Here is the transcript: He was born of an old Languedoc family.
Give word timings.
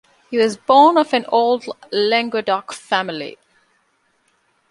He 0.31 0.37
was 0.39 0.57
born 0.57 0.97
of 0.97 1.13
an 1.13 1.25
old 1.27 1.65
Languedoc 1.91 2.73
family. 2.73 3.37